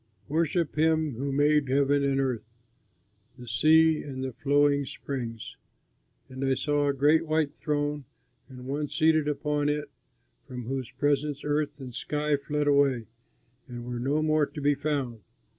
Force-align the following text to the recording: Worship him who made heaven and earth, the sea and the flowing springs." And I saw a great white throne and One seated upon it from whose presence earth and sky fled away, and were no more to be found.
Worship 0.29 0.75
him 0.79 1.13
who 1.13 1.31
made 1.31 1.69
heaven 1.69 2.03
and 2.03 2.19
earth, 2.19 2.49
the 3.37 3.47
sea 3.47 4.01
and 4.01 4.23
the 4.23 4.33
flowing 4.33 4.83
springs." 4.83 5.57
And 6.27 6.43
I 6.43 6.55
saw 6.55 6.87
a 6.87 6.93
great 6.93 7.27
white 7.27 7.53
throne 7.55 8.05
and 8.49 8.65
One 8.65 8.87
seated 8.87 9.27
upon 9.27 9.69
it 9.69 9.91
from 10.47 10.65
whose 10.65 10.89
presence 10.89 11.43
earth 11.43 11.79
and 11.79 11.93
sky 11.93 12.35
fled 12.35 12.65
away, 12.65 13.05
and 13.67 13.85
were 13.85 13.99
no 13.99 14.23
more 14.23 14.47
to 14.47 14.59
be 14.59 14.73
found. 14.73 15.21